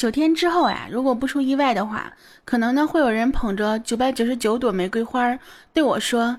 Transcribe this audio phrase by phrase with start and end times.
[0.00, 2.10] 九天之后呀，如果不出意外的话，
[2.46, 5.38] 可能呢会有人捧着九百九十九朵玫瑰花
[5.74, 6.38] 对我说：“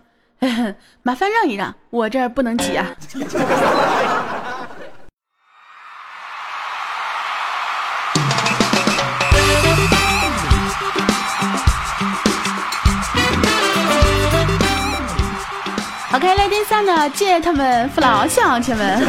[1.04, 2.88] 麻烦让一让，我这儿不能挤啊。
[16.16, 19.00] ”，OK，来电三的借他们父老乡亲们。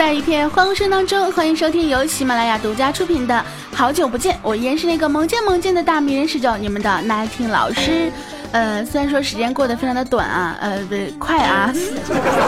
[0.00, 3.34] 在一片欢呼声当中，欢迎收听由喜马拉雅独家出品的
[3.76, 8.10] 《好久不见》，我依然是那个萌见萌见的大迷人十九，你们的那听老师。
[8.50, 11.70] 呃，虽然说时间过得非常的短啊，呃，不对，快啊。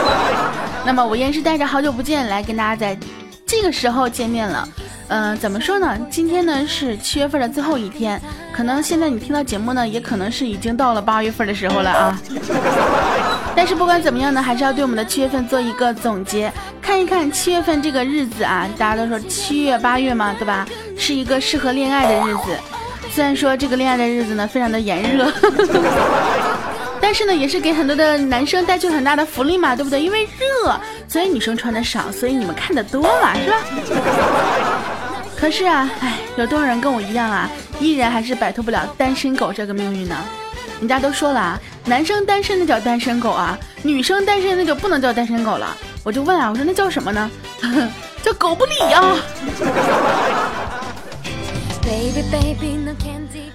[0.83, 2.97] 那么我依然是带着好久不见来跟大家在
[3.45, 4.67] 这个时候见面了。
[5.09, 5.97] 嗯，怎么说呢？
[6.09, 8.19] 今天呢是七月份的最后一天，
[8.51, 12.19] 可能现在你听到节目呢，也可能是已经到了八月份的时候了啊。
[13.55, 16.51] 但是不管怎么样呢，还是要对我们的七月份做一个总结。
[16.81, 20.67] 看一看七月份这个日子啊，大家都说七月八月嘛，对吧？
[20.97, 22.57] 是一个适合恋爱的日子。
[23.11, 25.31] 虽然说这个恋爱的日子呢非常的炎热，
[27.13, 30.01] 但是呢也是给很多的男生带去很大的福利嘛，对不对？
[30.01, 30.75] 因为热，
[31.07, 33.57] 所以女生穿的少，所以你们看的多嘛，是吧？
[35.37, 37.47] 可是啊，哎，有多少人跟我一样啊，
[37.79, 40.17] 依然还是摆脱不了单身狗这个命运呢？
[40.79, 45.67] 人家都说了啊，男生单身那叫单身狗啊，女生单身那就不能叫单身狗了。
[46.03, 47.29] 我就问啊，我说那叫什么呢？
[48.25, 49.15] 叫狗不理啊！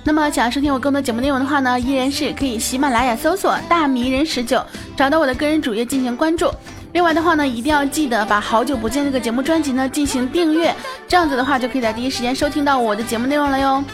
[0.05, 4.65] 那么想要收听我更多节目内容的话呢，依然是可以喜马拉雅搜索“大迷人十九”，
[4.97, 6.51] 找到我的个人主页进行关注。
[6.95, 10.75] 另外的话呢，一定要记得把好久不见这个节目专辑呢进行订阅，
[11.07, 13.85] 这样子的话就可以在第一时间收听到我的节目内容了哟。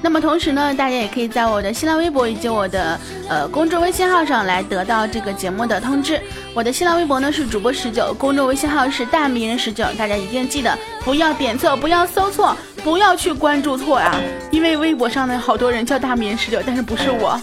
[0.00, 6.20] 那么同时呢，大家也可以在我的新浪微博以及我的呃公众微信号上来得到这个节目的通知。
[6.54, 12.54] 我的新浪微博呢是主播十九，公众微信号是大迷人十九，大家一定记得不要点错，不要搜错，
[12.84, 14.14] 不要去关注错呀，
[14.50, 17.40] 因为微博上呢好多人叫大迷人十九，但是不是我，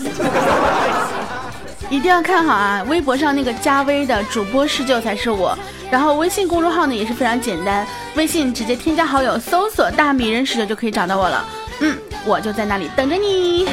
[1.90, 2.86] 一定要看好啊！
[2.88, 5.58] 微博上那个加微的主播十九才是我，
[5.90, 7.86] 然后微信公众号呢也是非常简单，
[8.16, 11.44] 微信直接添加好友，搜索大米人十九就可以找到我了。
[11.80, 11.98] 嗯。
[12.24, 13.68] 我就在那里等着你。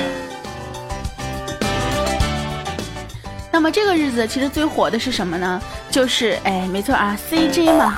[3.53, 5.61] 那么这个日子其实最火的是什么呢？
[5.91, 7.95] 就是哎，没错啊，CJ 嘛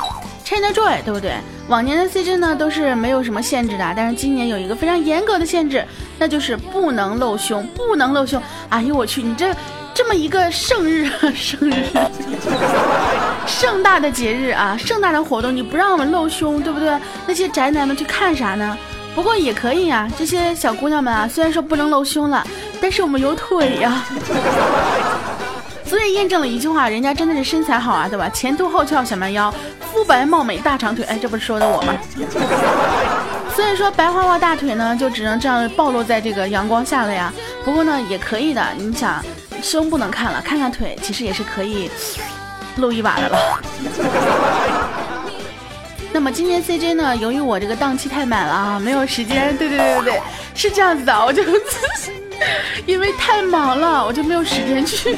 [0.50, 1.34] ，ChinaJoy，对不对？
[1.68, 5.84] 往年的 CJ 呢都是没有什么限制的，但是今年有一个非常严格的限制，
[6.18, 8.42] 那就是不能露胸，不能露胸。
[8.68, 9.54] 哎呦我去，你这
[9.94, 11.84] 这么一个盛日，生日，
[13.46, 16.98] 盛大的节日啊，盛大的活动，你不让我们露胸，对不对？
[17.26, 18.76] 那些宅男们去看啥呢？
[19.14, 22.44] 不过也可以呀，这些小姑娘们啊，虽然说不能露胸了，
[22.80, 24.04] 但是我们有腿呀，
[25.84, 28.28] 所以验证了一句话，人家真的是身材好啊，对吧？
[28.30, 29.52] 前凸后翘小蛮腰，
[29.92, 31.94] 肤白貌美大长腿，哎，这不是说的我吗？
[33.54, 37.32] 所以说白花花大腿呢，就只能这样暴露在这个阳光下了呀。
[37.64, 39.22] 不过呢，也可以的，你想，
[39.62, 41.90] 胸不能看了，看看腿，其实也是可以
[42.76, 43.60] 露一把的了。
[46.12, 47.14] 那么今天 CJ 呢？
[47.16, 49.56] 由于我这个档期太满了啊，没有时间。
[49.56, 50.20] 对对对对对，
[50.54, 51.42] 是这样子的，我就
[52.86, 55.16] 因为太忙了，我就没有时间去。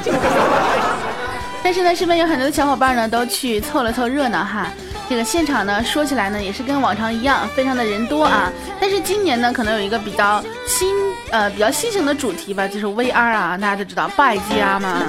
[1.63, 4.67] 但是呢，身边有很多的小伙伴呢，都去凑了凑热闹哈。
[5.09, 8.51] 这个现场呢，说起来呢，也是跟往常一样，非常的人多啊。
[8.81, 10.89] 但是今年呢，可能有一个比较新
[11.31, 15.03] 呃比较新型的主题吧，就是 VR 啊，大家都知道败家嘛。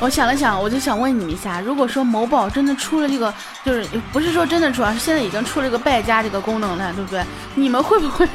[0.00, 7.24] 我想了想，我就想问你们一下，如果说某宝真的出了这个，就是不是说真的出啊，是现在已经出了个败家这个功能了，对不对？
[7.56, 8.28] 你们会不会，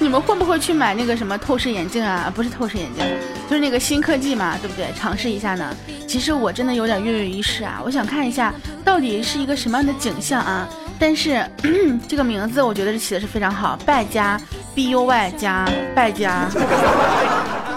[0.00, 2.32] 你们会不会去买那个什么透视眼镜啊？
[2.34, 3.04] 不是透视眼镜，
[3.48, 4.92] 就是那个新科技嘛，对不对？
[4.98, 5.74] 尝试一下呢？
[6.08, 8.52] 其实我真的有点跃跃欲试啊，我想看一下
[8.84, 10.68] 到底是一个什么样的景象啊！
[10.98, 11.48] 但是
[12.08, 14.38] 这个名字我觉得是起的是非常好，败家
[14.74, 16.48] ，B U Y 加败家。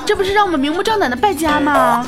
[0.06, 2.06] 这不是让我们明目张胆的败家吗？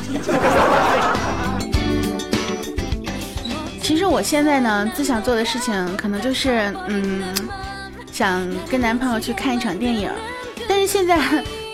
[3.82, 7.22] 其实我现在呢，最想做的事情可能就是，嗯，
[8.12, 10.10] 想跟男朋友去看一场电影。
[10.68, 11.18] 但是现在，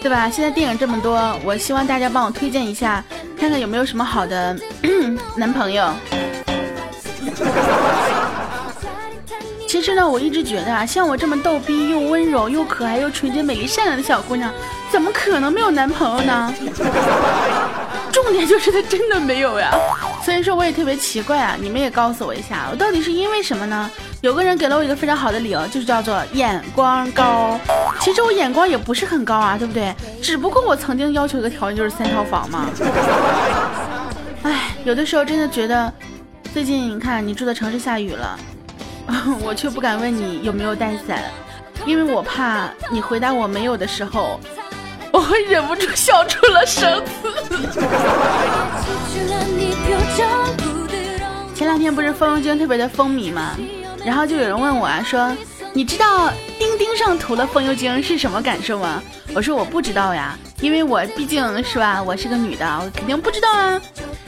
[0.01, 0.31] 对吧？
[0.31, 3.05] 现在电影这么多，我希望大家帮我推荐一下，
[3.39, 4.57] 看看有没有什么好的
[5.37, 5.93] 男朋友。
[9.75, 14.49] 其实呢，我一直觉得啊，像我这么逗逼又温柔又可爱又纯洁美丽善良的小姑娘。
[14.89, 16.55] 怎么可能没有男朋友呢？
[18.13, 19.73] 重点就是他真的没有呀，
[20.23, 21.57] 所以说我也特别奇怪啊！
[21.61, 23.91] 你们也告诉我一下，我到底是因为什么呢？
[24.21, 27.59] 有个人给了我一个非常好的理由，就是叫做眼光高。
[27.99, 29.93] 其实我眼光也不是很高啊，对不对？
[30.23, 32.71] 只不过我曾经要求一个条件就是三套房嘛。
[34.45, 35.93] 哎，有的时候真的觉得，
[36.53, 38.39] 最近你看你住的城市下雨了，
[39.43, 41.23] 我却不敢问你有没有带伞，
[41.87, 44.41] 因为我怕你回答我没有的时候，
[45.13, 47.03] 我会忍不住笑出了声。
[51.55, 53.57] 前两天不是风油精特别的风靡吗？
[54.05, 55.35] 然后就有人问我啊，说
[55.73, 59.03] 你知道钉钉上涂了风油精是什么感受吗？
[59.35, 63.81] 我说我不知道呀，因为我毕竟是吧，我是个女的，我肯定不知道啊。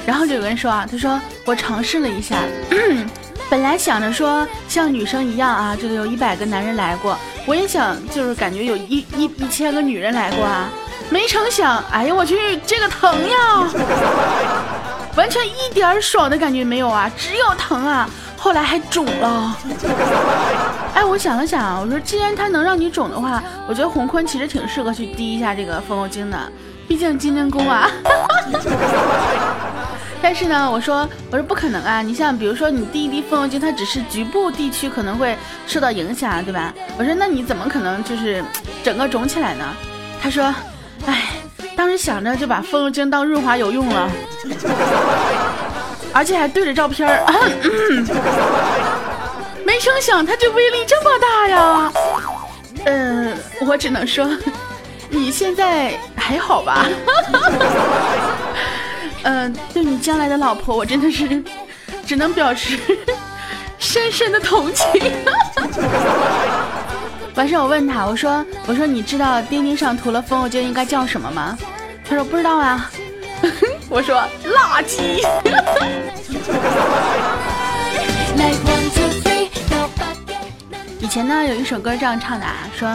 [0.06, 2.37] 然后就有人说啊，他说我尝试了一下，
[3.49, 7.17] 本来想着说像女生一样啊，这个有一百个男人来过，
[7.47, 10.69] 我也想就是感觉有一一一千个女人来过啊，
[11.11, 13.65] 没成想，哎呀我去，这个疼呀，
[15.17, 19.57] 完全一点爽的感觉没有啊，只有疼啊，后来还肿了。
[20.95, 26.39] 哎，我想了想，我说既然它能让你肿的话，我觉得洪坤其实挺适合去滴一下这个风油精的，
[26.89, 27.89] 毕竟金针菇啊。
[30.26, 32.02] 但是呢，我说我说不可能啊！
[32.02, 35.38] 你像比如说你滴一滴风油精，它只是局部地区可能会
[35.69, 36.75] 受到影响，对吧？
[36.99, 38.44] 我说那你怎么可能就是
[38.82, 39.64] 整个肿起来呢？
[40.20, 40.52] 他说，
[41.06, 41.28] 哎，
[41.76, 44.11] 当时想着就把风油精当润滑油用了，
[46.12, 47.25] 而且还对着照片儿，
[49.64, 51.93] 没成想它这威力这么大呀！
[52.87, 54.28] 嗯，我只能说
[55.08, 56.84] 你现在还好吧？
[59.28, 61.43] 嗯，对你将来的老婆，我真的是
[62.06, 62.78] 只能表示
[63.76, 64.87] 深深的同情。
[67.34, 71.58] 完事我问他，我说我说你知道钉钉上涂了风我就应该叫什么吗？
[72.08, 72.88] 他说不知道啊。
[73.88, 75.20] 我说垃圾。
[81.00, 82.88] 以前呢有一首歌这样唱的啊，说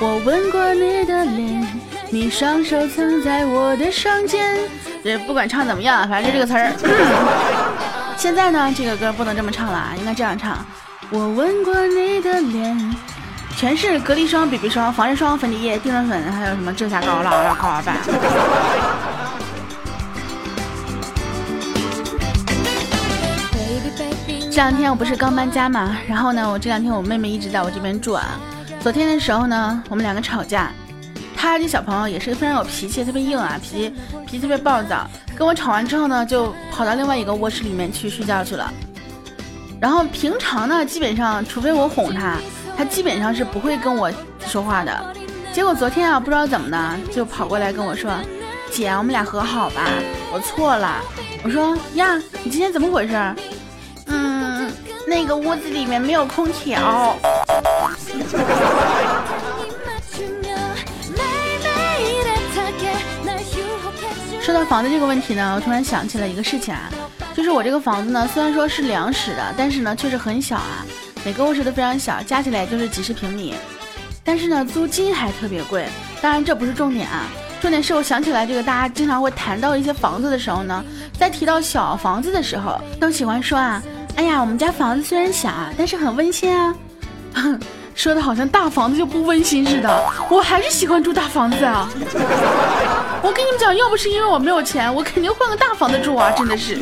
[0.00, 1.66] 我吻过你的脸，
[2.10, 4.56] 你双手曾在我的双肩。
[5.04, 6.72] 这不管唱怎么样，反正就这个词儿。
[8.16, 10.64] 现在呢，这个歌不能这么唱了，应该这样唱：
[11.10, 12.96] 我吻过你的脸，
[13.54, 17.94] 全是隔离霜、BB 霜、防晒霜、粉底液、定妆粉，还有什么遮瑕膏、啦啦膏啊吧。
[24.50, 28.24] 这两天我不是刚搬家嘛，然后呢，我这两天我妹妹一直在我这边住啊。
[28.80, 30.70] 昨天的时候呢，我们两个吵架。
[31.44, 33.94] 他这小朋友也是非常有脾气，特别硬啊，脾气
[34.26, 35.06] 脾气特别暴躁。
[35.36, 38.72] 跟我吵完之后呢，就跑到另外一个卧室里面去睡觉去了。
[39.78, 42.38] 然后平常呢，基本上除非我哄他，
[42.78, 44.10] 他基本上是不会跟我
[44.46, 45.14] 说话的。
[45.52, 48.10] 结果昨天啊，不知道怎么的，就跑过来跟我说
[48.72, 49.82] ：“姐，我们俩和好吧，
[50.32, 50.96] 我错了。”
[51.44, 53.12] 我说：“呀，你今天怎么回事？”
[54.08, 54.72] 嗯，
[55.06, 57.14] 那个屋子里面没有空调。
[64.44, 66.90] 说到房子这个问题呢，我突然想起了一个事情啊，
[67.34, 70.84] 就是我这个房子呢，虽然说是两室的，但是呢确实很小啊，
[71.24, 73.54] 每个卧室都非常小，加起来就是几十平米，
[74.22, 75.86] 但是呢租金还特别贵。
[76.20, 77.26] 当然这不是重点啊，
[77.62, 80.84] 重点是我想起来这个大家经常会谈到一些房子的时候呢，
[81.18, 83.82] 在提到小房子的时候，都喜欢说啊，
[84.16, 86.74] 哎呀我们家房子虽然小啊，但是很温馨啊。
[87.94, 91.88] 说的好像大房子就不温馨似的，我还是喜欢住大房子啊！
[93.22, 96.30] 我跟你们讲，要不是因为我没有钱，我肯定换个大房子住啊！
[96.32, 96.76] 真的是。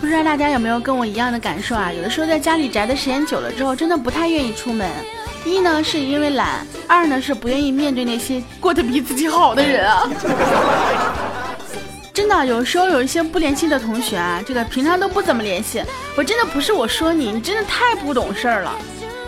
[0.00, 1.92] 不知道大家有没有跟我一样的感受啊？
[1.92, 4.88] 有的时候在家里宅的时间久了之后，真的不太愿意出门。
[5.44, 10.08] 一呢是因为懒，二呢是不愿意面对那些过得比自己好的人啊。
[12.16, 15.82] 真的，有时候有一些不联系的同学啊，这个平常都不怎么联系。
[16.16, 18.72] 我真的不是我说你，你真的太不懂事儿了。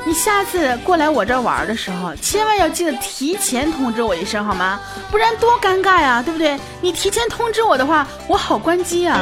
[0.06, 4.80] 你下次过来我这玩的时候，千万要记得提前通知我一声，好吗？
[5.10, 6.58] 不然多尴尬呀，对不对？
[6.80, 9.18] 你提前通知我的话，我好关机呀。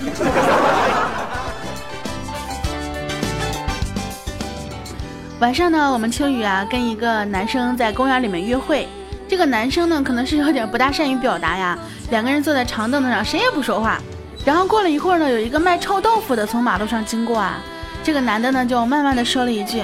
[5.38, 8.88] 晚上呢，我们秋雨啊跟一个男生在公园里面约会。
[9.28, 11.78] 这个男生呢，可能是有点不大善于表达呀。
[12.10, 14.00] 两个人坐在长凳子上，谁也不说话。
[14.44, 17.58] 然后过了一会儿呢，有一个卖臭豆腐的从马路上经过啊。
[18.02, 19.82] 这个男的呢，就慢慢的说了一句：“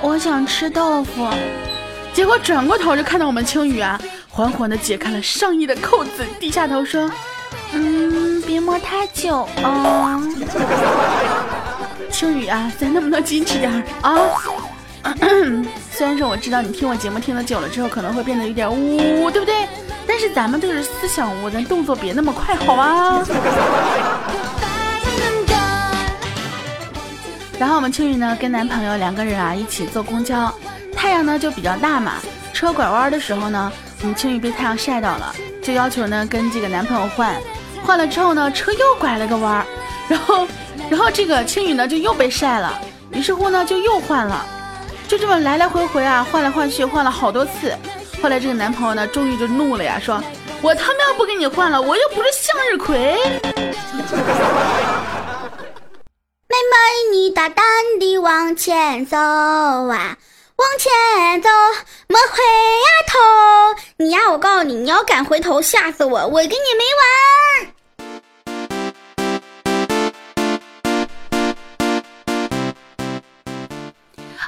[0.00, 1.28] 我想吃豆腐。”
[2.14, 7.10] 结果转过头就看到我们青雨啊，缓缓的解开了上衣的扣子，低下头说
[7.74, 10.22] ：“嗯，别摸太久啊。
[12.10, 14.16] ”青雨啊，咱能不能矜持点啊？
[15.98, 19.66] 虽然说我知道你听我节目听的久了之后可能会变得有点污，对不对？
[20.06, 23.26] 但是咱们都是思想污，咱动作别那么快，好吗。
[27.58, 30.54] 然后我们秋雨呢跟男朋友两个人啊一起坐公交，
[30.94, 32.12] 太阳呢就比较大嘛，
[32.52, 37.34] 车拐弯的时候呢，我们秋雨被太阳晒到了，就要求呢跟这个男朋友换。
[37.84, 39.66] 换了之后呢，车又拐了个弯，
[40.06, 40.46] 然后，
[40.88, 42.78] 然后这个青雨呢就又被晒了，
[43.10, 44.46] 于是乎呢就又换了，
[45.08, 47.74] 就这么来来回回啊，换来换去，换了好多次。
[48.22, 50.22] 后来这个男朋友呢，终于就怒了呀，说
[50.60, 52.98] ：“我他妈不给你换了，我又不是向日葵。
[56.46, 57.64] ”妹妹，你大胆
[57.98, 60.18] 地往前走啊，
[60.56, 61.48] 往前走，
[62.08, 63.18] 莫回呀头。
[63.96, 66.84] 你呀，我告诉你，你要敢回头，吓死我，我跟你没
[67.64, 67.72] 完。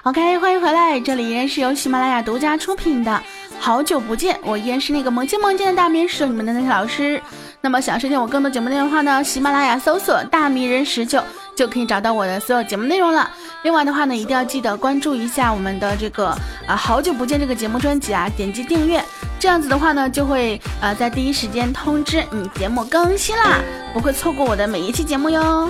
[0.05, 3.23] OK，欢迎回来，这里依然是由喜马拉雅独家出品的。
[3.59, 7.21] 好久不见，我依然是那个萌见萌见的大迷人你们的那些老师。
[7.61, 11.23] 那么想收听我更多节目内容的话呢，喜马拉雅搜索“大迷人十九”
[11.55, 13.31] 就可以找到我的所有节目内容了。
[13.63, 16.29] 另外的话呢，一定要记得关注一下我们的这个
[16.67, 19.05] 啊，好久不见这个节目专辑啊，点击订阅，
[19.39, 23.59] 这样子的话呢，就会呃在第一时间通知你节目更新啦，
[23.93, 25.69] 不会错过我的每一期节目哟。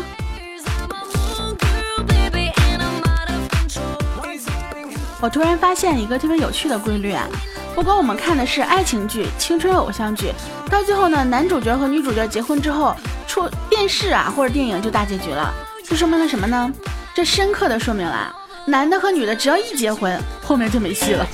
[5.21, 7.27] 我突然发现一个特别有趣的规律啊。
[7.75, 10.33] 不管我们看的是爱情剧、青春偶像剧，
[10.69, 12.95] 到最后呢，男主角和女主角结婚之后，
[13.27, 15.55] 出电视啊或者电影就大结局了。
[15.85, 16.71] 这说明了什么呢？
[17.15, 18.35] 这深刻的说明了，
[18.67, 21.27] 男的和女的只要一结婚，后面就没戏了。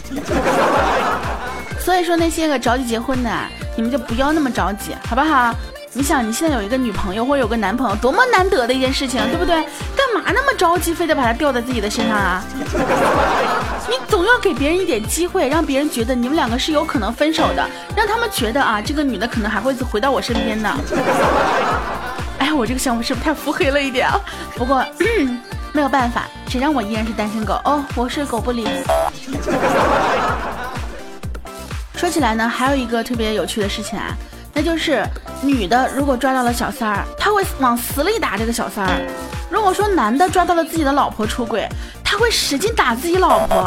[1.80, 3.30] 所以说那些个着急结婚的，
[3.76, 5.54] 你们就不要那么着急，好不好？
[5.96, 9.54] 你想你现在有一个女朋友或者有个男朋友，多么难得的一件事情，对不对？
[9.96, 12.44] 干嘛那么着急，非得把它吊在自己的身上啊？
[13.88, 20.76] 你总要给别人一点机会，让别人觉得你们两个是有可能分手的，让他们觉得啊，这个女的可能还会回到我身边呢。
[22.40, 24.20] 哎，我这个想法是不是太腹黑了一点啊？
[24.54, 24.84] 不过
[25.72, 28.68] 没有办法，谁让我依然是单身狗哦，我是狗不理。
[31.94, 34.14] 说起来呢，还有一个特别有趣的事情啊。
[34.56, 35.06] 那就是
[35.42, 39.02] 女的，如果抓到了小三儿，他会往死里打这个小三儿；
[39.50, 41.68] 如果说男的抓到了自己的老婆出轨，
[42.02, 43.62] 他会使劲打自己老婆。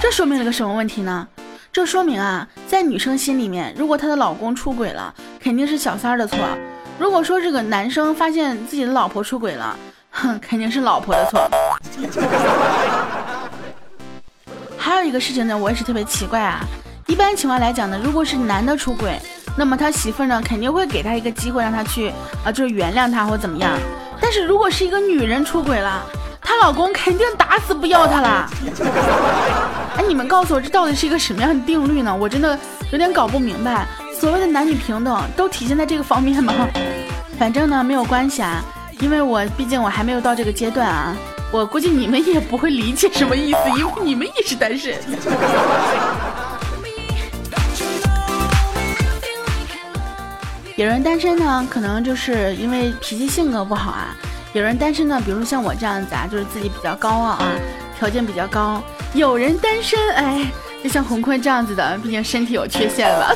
[0.00, 1.28] 这说明了个什么问题呢？
[1.72, 6.36] 这说明啊，在女生心里面，如果她的老公出轨了，肯定是小三儿的错；
[6.98, 9.76] 如果说这个男生发现自己的老婆出轨了，
[10.10, 11.48] 哼，肯定是老婆的错。
[14.76, 16.66] 还有一个事情呢，我也是特别奇怪啊。
[17.06, 19.16] 一般情况来讲呢，如果是男的出轨，
[19.56, 22.12] 那么他媳妇呢肯定会给他一个机会，让他去
[22.44, 23.70] 啊，就是原谅他或怎么样。
[24.20, 26.02] 但是如果是一个女人出轨了，
[26.40, 28.50] 她老公肯定打死不要她了。
[29.98, 32.14] 哎，你们告诉我这到底是一个什么样的定律呢？
[32.14, 32.58] 我真的
[32.90, 33.86] 有点搞不明白。
[34.18, 36.54] 所谓的男女平等都体现在这个方面吗？
[37.38, 38.62] 反正呢没有关系啊，
[39.00, 41.16] 因为我毕竟我还没有到这个阶段啊。
[41.50, 44.94] 我估计你们也不会理解什么意思，因为你们也是单身。
[50.82, 54.16] 有人单身呢，可能就是因为脾气性格不好啊。
[54.52, 57.46] 有人单身呢，比如说像我这样子啊，就是自己比较高傲啊，
[57.96, 58.82] 条件比较高。
[59.14, 60.44] 有人单身，哎，
[60.82, 63.32] 就像洪坤这样子的，毕竟身体有缺陷了。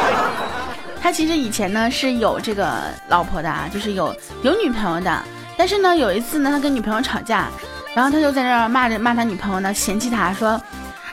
[1.00, 2.70] 他其实以前呢是有这个
[3.08, 5.18] 老婆的啊，就是有有女朋友的。
[5.56, 7.48] 但是呢，有一次呢，他跟女朋友吵架，
[7.94, 10.60] 然后他就在那儿骂着骂他女朋友呢，嫌弃他说：“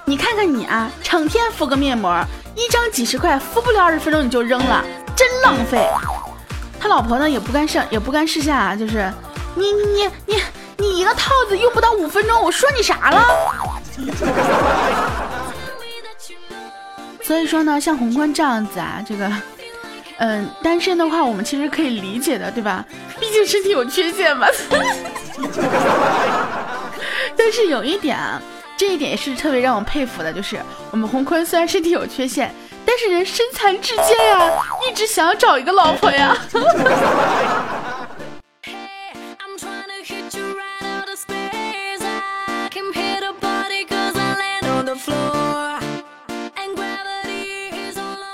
[0.04, 2.22] 你看看你啊，成天敷个面膜，
[2.54, 4.84] 一张几十块，敷不了二十分钟你就扔了。”
[5.18, 5.90] 真浪费，
[6.80, 9.12] 他老婆呢也不干事，也不甘示下啊，就是
[9.56, 10.36] 你你你你
[10.78, 13.26] 你一个套子用不到五分钟，我说你啥了？
[17.24, 19.32] 所以说呢，像宏观这样子啊，这个，
[20.20, 22.86] 嗯，单身的话，我们其实可以理解的，对吧？
[23.20, 24.46] 毕竟身体有缺陷嘛。
[27.36, 28.40] 但是有一点啊，
[28.78, 32.54] 这一点也是特别让我佩服的，就是我们宏坤虽然身体有缺陷。
[32.88, 34.50] 但是人身残志坚呀，
[34.90, 36.34] 一直想要找一个老婆呀。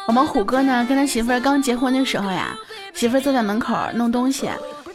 [0.05, 2.55] 我们虎哥呢，跟他媳妇儿刚结婚的时候呀，
[2.93, 4.47] 媳妇儿坐在门口弄东西，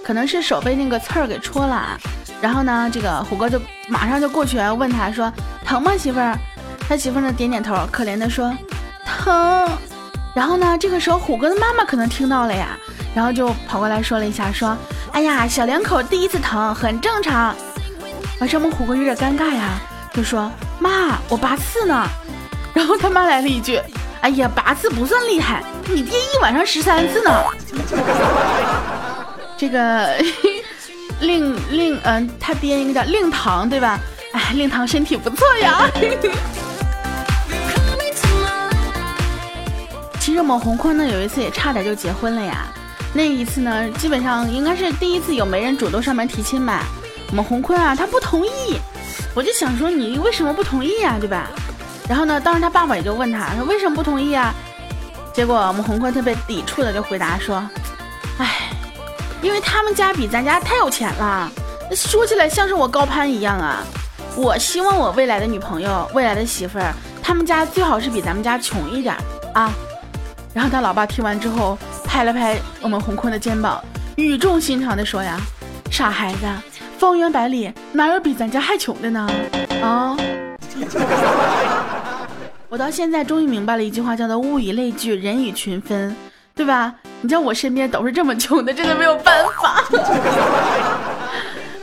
[0.05, 1.99] 可能是手被那个刺儿给戳了，
[2.41, 5.33] 然后呢，这个虎哥就马上就过去问他说
[5.67, 6.39] ：“疼吗，媳妇儿？”
[6.89, 8.55] 他媳妇儿呢点点头，可怜的说。
[9.09, 9.67] 疼，
[10.35, 10.77] 然后呢？
[10.79, 12.77] 这个时候虎哥的妈妈可能听到了呀，
[13.15, 14.77] 然后就跑过来说了一下，说
[15.13, 17.55] ：“哎呀，小两口第一次疼，很正常。”
[18.39, 19.81] 啊，这么虎哥有点尴尬呀，
[20.13, 22.07] 就说：“妈，我拔刺呢。”
[22.73, 23.81] 然后他妈来了一句
[24.21, 27.45] ：“哎呀，拔刺不算厉害，你爹一晚上十三次呢。
[29.59, 30.15] ”这个
[31.21, 33.99] 令令嗯，他爹应该叫令堂对吧？
[34.33, 35.91] 哎，令堂身体不错呀。
[40.29, 42.67] 其实我们洪坤呢，有一次也差点就结婚了呀。
[43.15, 46.83] 那一次呢，基本上应该是第一次有媒人主动上门提亲吧。
[47.31, 48.77] 我们洪坤啊，他不同意，
[49.35, 51.49] 我就想说你为什么不同意呀，对吧？
[52.07, 54.55] 然后呢，当时他爸爸也就问他说为什么不同意啊？
[55.33, 57.67] 结果我们洪坤特别抵触的就回答说，
[58.37, 58.69] 哎，
[59.41, 61.51] 因为他们家比咱家太有钱了，
[61.89, 63.83] 那说起来像是我高攀一样啊。
[64.37, 66.93] 我希望我未来的女朋友、未来的媳妇儿，
[67.23, 69.17] 他们家最好是比咱们家穷一点
[69.55, 69.73] 啊。
[70.55, 73.83] 然后他老爸听完之后，拍了拍我们洪坤的肩膀，
[74.17, 75.39] 语重心长的说呀
[75.91, 76.47] ：“傻孩子，
[76.99, 79.31] 方圆百里哪有比咱家还穷的呢？
[79.83, 80.17] 啊！”
[82.69, 86.15] 我到现在终于明白了一句话，叫做“物以类聚，人以群分”，
[86.55, 86.95] 对吧？
[87.21, 89.85] 你道我身边都是这么穷的，真的没有办法，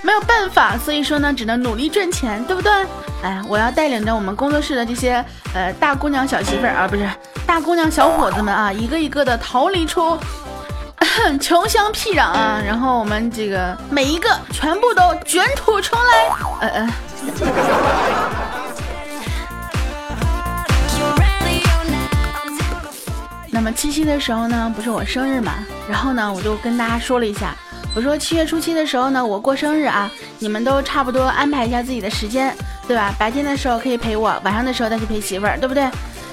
[0.06, 2.72] 没有办法，所以说呢，只能努力赚钱，对不对？
[3.24, 7.10] 哎，我要带领着我们工作室的这些呃大姑娘小媳妇儿啊，不是
[7.48, 10.16] 大姑娘小伙子们啊，一个一个的逃离出
[11.42, 16.30] 穷乡僻壤啊，然后我们这个每一个全部都卷土重来，
[16.62, 16.90] 呃呃。
[23.50, 25.54] 那么七夕的时候呢，不是我生日嘛，
[25.90, 27.56] 然后呢，我就跟大家说了一下，
[27.96, 32.54] 我说七月初七的时候呢，我过生日啊，你们都差不多安排一下自己的时间，
[32.86, 33.16] 对吧？
[33.18, 35.84] 白天的时候可以陪我，晚上的时候再去陪媳妇儿，对不对？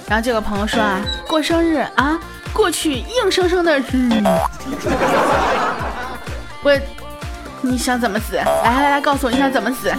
[0.08, 2.18] 然后就有朋友说啊，过生日啊，
[2.52, 3.80] 过去硬生生的，
[6.64, 6.76] 我，
[7.60, 8.34] 你想怎么死？
[8.34, 9.94] 来来来，告诉我你想怎么死？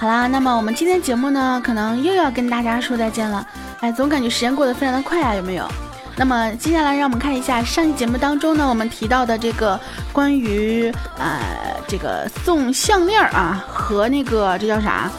[0.00, 3.46] 好啦，那么我们今天节目呢，可能又要跟大家说再见了。
[3.80, 5.68] 哎，总感觉时间过得非常的快啊，有没有？
[6.16, 9.78] 那么接下来让我们看一下上期节目当中呢，我们提到的这个
[10.10, 11.38] 关于呃
[11.86, 15.10] 这个送项链啊和那个这叫啥，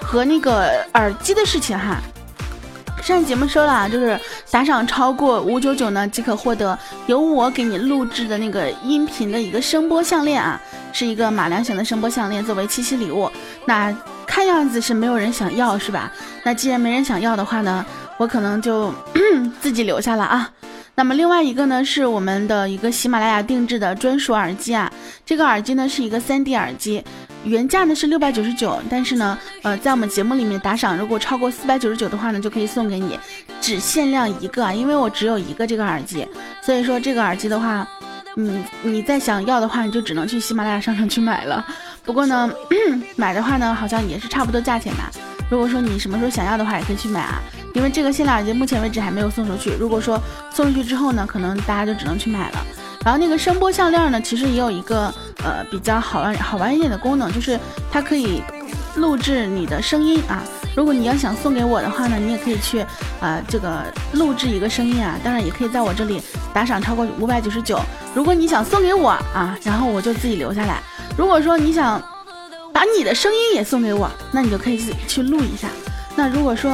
[0.00, 1.98] 和那个耳机的事情哈。
[3.02, 4.18] 上期节目说了，就是
[4.50, 10.58] 打赏超过五九九呢，即可获得由我给你录制的那个音频的一个声波项链啊，
[10.90, 13.30] 是一个马良型的声波项链，作为七夕礼物。
[13.66, 13.94] 那
[14.32, 16.10] 看样子是没有人想要，是吧？
[16.42, 17.84] 那既然没人想要的话呢，
[18.16, 18.90] 我可能就
[19.60, 20.50] 自己留下了啊。
[20.94, 24.90] 那么另外一个呢，是我们的一个喜马拉雅定制的专属耳机啊。
[25.26, 27.04] 这个耳机呢是一个 3D 耳机，
[27.44, 33.18] 原价呢是六百九十九，但是呢，呃，在我们节目里面打赏，如果超过四百九十九的话呢，就可以送给你，
[33.60, 36.26] 只限量一个啊，因为我只有一个这个耳机，
[36.62, 37.86] 所以说这个耳机的话，
[38.34, 41.62] 你你再想要的话，你就只能去喜马拉雅商城去买了。
[42.04, 42.50] 不过呢，
[43.16, 45.10] 买的话呢，好像也是差不多价钱吧。
[45.48, 47.40] 如果说你什么时候想要的话，也可以去买啊。
[47.74, 49.70] 因为这个限量耳机目前为止还没有送出去。
[49.78, 52.58] 如果说送出去之后呢，可能大家就只能去买了。
[53.04, 55.12] 然后那个声波项链呢，其实也有一个
[55.42, 57.58] 呃比较好玩好玩一点的功能，就是
[57.90, 58.42] 它可以
[58.96, 60.42] 录制你的声音啊。
[60.74, 62.84] 如果你要想送给我的话呢，你也可以去
[63.20, 65.18] 啊这个录制一个声音啊。
[65.24, 67.80] 当然也可以在我这里打赏超过五百九十九。
[68.14, 70.80] 如果你想送给我啊，然后我就自己留下来。
[71.16, 72.02] 如果说你想
[72.72, 75.68] 把你的声音也送给我，那你就可以自己去录一下。
[76.16, 76.72] 那如果说，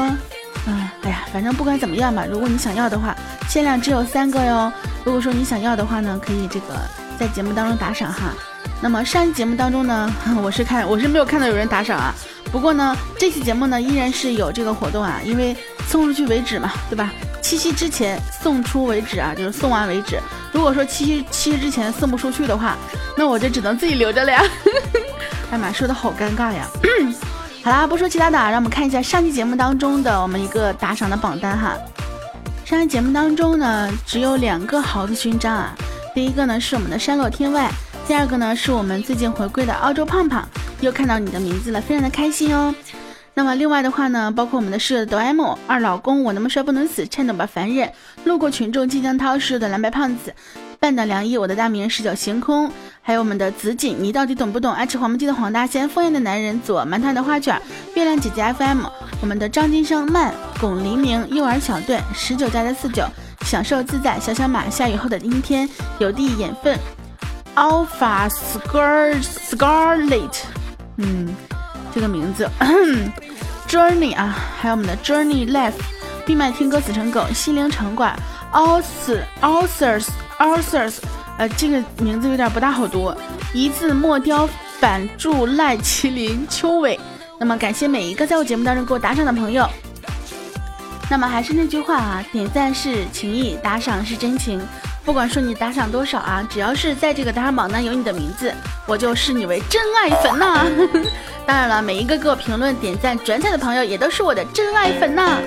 [0.66, 3.16] 嗯，哎呀，反正不管怎么样吧，如果你想要的话，
[3.48, 4.72] 限量只有三个哟。
[5.04, 6.74] 如果说你想要的话呢，可以这个
[7.18, 8.32] 在节目当中打赏哈。
[8.80, 12.14] 那么上期节目当中呢， 我是看我是没有看到有人打赏啊。
[12.52, 17.12] 不过呢，这期节目呢依然是有这个活动啊，因为送出去为止嘛，对吧？
[17.42, 20.20] 七夕之前送出为止啊，就是送完为止。
[20.52, 22.76] 如果说七夕七夕之前送不出去的话，
[23.16, 24.42] 那我就只能自己留着了呀。
[25.52, 26.66] 哎妈，说的好尴尬呀。
[27.62, 31.76] 好啦，不说其他的，让我们看一下上期节目当中的我们一个打赏的榜单哈。
[32.64, 35.74] 上期节目当中呢，只有两个豪子勋章啊。
[36.14, 37.70] 第一个呢是我们的山落天外，
[38.06, 40.46] 第二个呢是我们最近回归的澳洲胖胖，
[40.80, 42.74] 又看到你的名字了，非常的开心哦。
[43.38, 47.88] 那么另外的话呢，包括我们的室友哆 M 二老公，我那么帅不能死，颤抖吧凡人，
[48.24, 50.34] 路过群众即将涛室友的蓝白胖子，
[50.80, 52.68] 半岛凉意，我的大名十九行空，
[53.00, 54.72] 还有我们的紫锦，你到底懂不懂？
[54.72, 57.56] 爱吃黄焖鸡的黄大仙，枫叶的男人左，馒头的花卷，
[57.94, 58.80] 月亮姐姐 FM，
[59.20, 63.04] 我们的张金生慢，巩黎明，幼儿小队，十九加的四九，
[63.42, 65.70] 享受自在，小小马，下雨后的阴天，
[66.00, 66.76] 有地眼粪
[67.54, 70.40] ，Alpha Scar Scarlet，
[70.96, 71.28] 嗯，
[71.94, 72.50] 这个名字。
[73.68, 75.74] Journey 啊，还有我们的 Journey Life，
[76.24, 78.18] 闭麦听歌死成狗，心灵城管
[78.50, 80.94] ，Authors，Authors，Authors，
[81.36, 83.14] 呃，这个名字有点不大好读，
[83.52, 84.48] 一字墨雕
[84.80, 86.98] 反注赖麒麟秋伟。
[87.38, 89.68] 那么感谢每一个在我节目当中给我打赏的朋友。
[91.10, 94.58] 那么还是那句话啊，点赞是情谊，打赏是真情。
[95.08, 98.52] 不管说你打赏多少啊，只要是在这个打赏榜单有你的名字，
[98.84, 100.66] 我就视你为真爱粉呐。
[101.48, 105.38] 当然了，每一个给我评论、点赞、转载的朋友也都是我的真爱粉呐。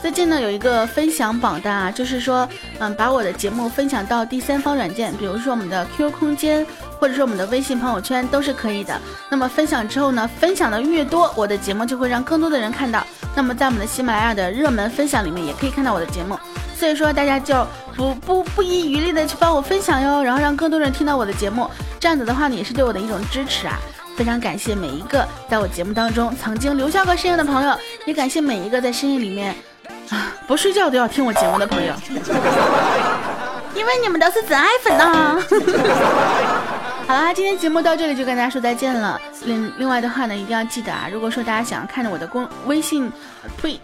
[0.00, 6.64] 最近呢有一个分享榜单啊，就是说，嗯，把我的节目分享到第三方软件，比如说我们的 QQ 空间，
[7.00, 9.00] 或者说我们的微信朋友圈都是可以的。
[9.28, 13.04] 那么分享之后呢，分享的越多，我的节目就会让更多的人看到。
[13.34, 16.38] 那么在我们的喜马拉雅的热门分享里面也可以看到我的节目。
[16.76, 17.66] 所以说大家就
[17.98, 21.68] 不不不遗余力的去帮我分享哟，然后让更多人听到我的节目。
[21.98, 23.76] 这样子的话呢，也是对我的一种支持啊。
[24.16, 29.52] 非常感谢每一个在我节目当中曾经留下过声音的朋友，也感谢每一个在声音里面
[30.10, 31.92] 啊不睡觉都要听我节目的朋友，
[33.74, 35.36] 因为你们都是真爱粉呐。
[37.08, 39.20] 好啦，今天节目到这里就跟大家说再见了。
[39.44, 43.10] 另另外的话呢，一定要记得啊，如果说大家想要看着我的公微信，
[43.60, 43.80] 呸，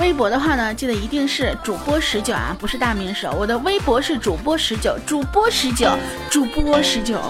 [0.00, 3.32] 微博的话呢，记得一定是主播十九啊，不是大名手。
[3.38, 5.88] 我的微博是主播十九，主播十九，
[6.30, 7.20] 主播十九。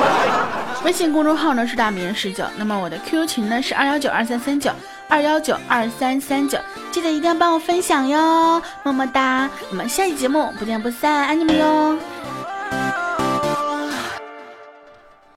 [0.84, 4.70] 微信公众号呢是大名十九，那么我的 QQ 群呢是二幺九二三三九
[5.08, 6.58] 二幺九二三三九，
[6.92, 9.48] 记得一定要帮我分享哟，么么哒！
[9.70, 11.98] 我们下期节目不见不散，爱你们哟。